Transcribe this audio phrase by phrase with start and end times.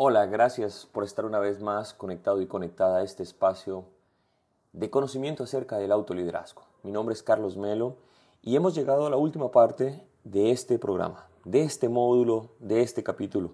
[0.00, 3.84] Hola, gracias por estar una vez más conectado y conectada a este espacio
[4.72, 6.62] de conocimiento acerca del autoliderazgo.
[6.82, 7.96] Mi nombre es Carlos Melo
[8.42, 13.02] y hemos llegado a la última parte de este programa, de este módulo, de este
[13.02, 13.52] capítulo.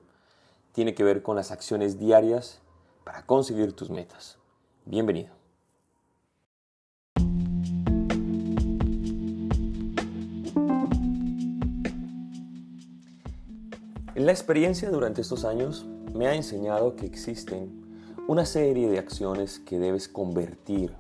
[0.73, 2.61] Tiene que ver con las acciones diarias
[3.05, 4.39] para conseguir tus metas.
[4.85, 5.44] Bienvenido.
[14.15, 17.83] La experiencia durante estos años me ha enseñado que existen
[18.29, 20.95] una serie de acciones que debes convertir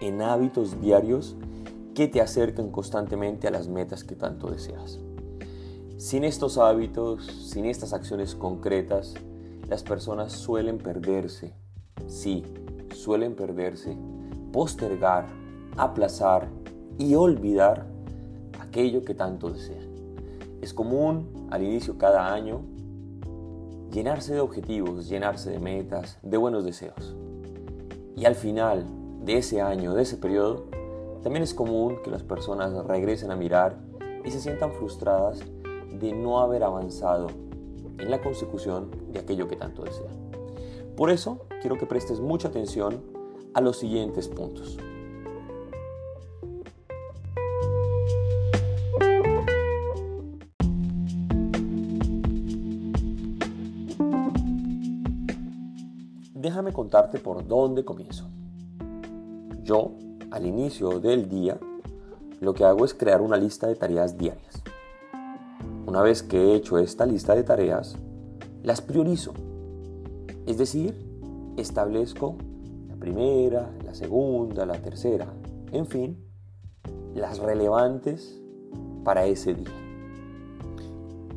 [0.00, 1.34] en hábitos diarios
[1.96, 5.00] que te acerquen constantemente a las metas que tanto deseas.
[5.96, 9.14] Sin estos hábitos, sin estas acciones concretas,
[9.68, 11.52] las personas suelen perderse,
[12.06, 12.44] sí,
[12.94, 13.96] suelen perderse,
[14.52, 15.26] postergar,
[15.76, 16.48] aplazar
[16.98, 17.88] y olvidar
[18.60, 19.89] aquello que tanto desean.
[20.60, 22.62] Es común al inicio cada año
[23.90, 27.14] llenarse de objetivos, llenarse de metas, de buenos deseos.
[28.16, 28.84] Y al final
[29.24, 30.66] de ese año, de ese periodo,
[31.22, 33.78] también es común que las personas regresen a mirar
[34.24, 35.40] y se sientan frustradas
[35.98, 37.28] de no haber avanzado
[37.98, 40.30] en la consecución de aquello que tanto desean.
[40.96, 43.02] Por eso quiero que prestes mucha atención
[43.54, 44.78] a los siguientes puntos.
[56.40, 58.24] Déjame contarte por dónde comienzo.
[59.62, 59.90] Yo,
[60.30, 61.60] al inicio del día,
[62.40, 64.62] lo que hago es crear una lista de tareas diarias.
[65.86, 67.94] Una vez que he hecho esta lista de tareas,
[68.62, 69.34] las priorizo.
[70.46, 70.94] Es decir,
[71.58, 72.36] establezco
[72.88, 75.26] la primera, la segunda, la tercera,
[75.72, 76.24] en fin,
[77.14, 78.40] las relevantes
[79.04, 79.76] para ese día.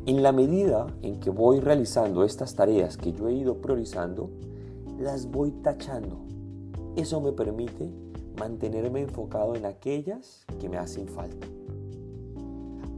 [0.06, 4.30] En la medida en que voy realizando estas tareas que yo he ido priorizando,
[4.98, 6.18] las voy tachando.
[6.96, 7.90] Eso me permite
[8.38, 11.46] mantenerme enfocado en aquellas que me hacen falta.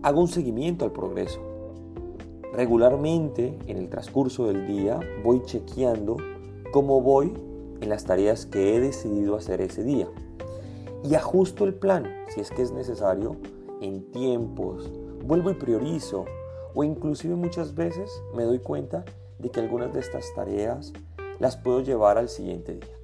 [0.03, 1.41] Hago un seguimiento al progreso.
[2.53, 6.17] Regularmente en el transcurso del día voy chequeando
[6.73, 7.33] cómo voy
[7.81, 10.09] en las tareas que he decidido hacer ese día.
[11.05, 13.37] Y ajusto el plan, si es que es necesario,
[13.81, 14.91] en tiempos,
[15.25, 16.25] vuelvo y priorizo,
[16.75, 19.05] o inclusive muchas veces me doy cuenta
[19.39, 20.93] de que algunas de estas tareas
[21.39, 22.97] las puedo llevar al siguiente día.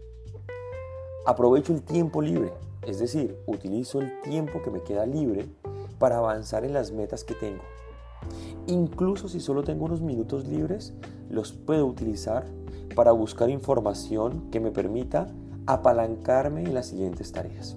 [1.27, 2.53] Aprovecho el tiempo libre,
[2.87, 5.47] es decir, utilizo el tiempo que me queda libre
[5.99, 7.63] para avanzar en las metas que tengo.
[8.67, 10.95] Incluso si solo tengo unos minutos libres,
[11.31, 12.47] los puedo utilizar
[12.97, 15.29] para buscar información que me permita
[15.67, 17.77] apalancarme en las siguientes tareas.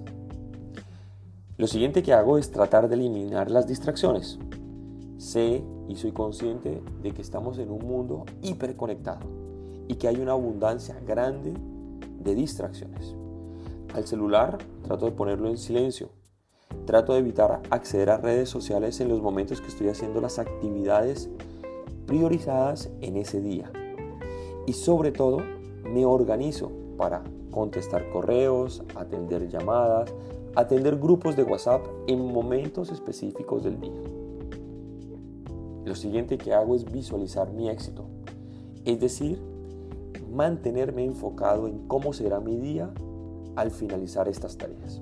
[1.56, 4.38] Lo siguiente que hago es tratar de eliminar las distracciones.
[5.18, 9.45] Sé y soy consciente de que estamos en un mundo hiperconectado
[9.88, 11.54] y que hay una abundancia grande
[12.20, 13.14] de distracciones.
[13.94, 16.10] Al celular trato de ponerlo en silencio.
[16.84, 21.30] Trato de evitar acceder a redes sociales en los momentos que estoy haciendo las actividades
[22.06, 23.70] priorizadas en ese día.
[24.66, 25.38] Y sobre todo
[25.84, 30.12] me organizo para contestar correos, atender llamadas,
[30.54, 34.02] atender grupos de WhatsApp en momentos específicos del día.
[35.84, 38.04] Lo siguiente que hago es visualizar mi éxito,
[38.84, 39.40] es decir,
[40.36, 42.92] mantenerme enfocado en cómo será mi día
[43.56, 45.00] al finalizar estas tareas.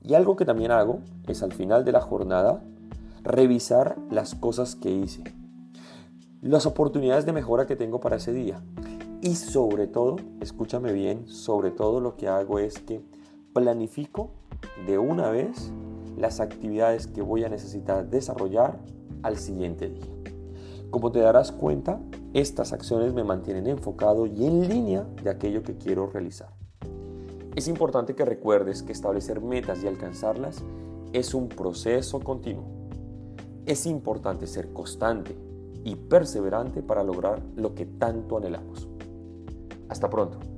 [0.00, 2.62] Y algo que también hago es al final de la jornada
[3.22, 5.22] revisar las cosas que hice,
[6.40, 8.62] las oportunidades de mejora que tengo para ese día.
[9.20, 13.04] Y sobre todo, escúchame bien, sobre todo lo que hago es que
[13.52, 14.30] planifico
[14.86, 15.72] de una vez
[16.16, 18.78] las actividades que voy a necesitar desarrollar
[19.22, 20.06] al siguiente día.
[20.90, 22.00] Como te darás cuenta,
[22.34, 26.48] estas acciones me mantienen enfocado y en línea de aquello que quiero realizar.
[27.54, 30.64] Es importante que recuerdes que establecer metas y alcanzarlas
[31.12, 32.64] es un proceso continuo.
[33.66, 35.36] Es importante ser constante
[35.84, 38.88] y perseverante para lograr lo que tanto anhelamos.
[39.88, 40.51] Hasta pronto.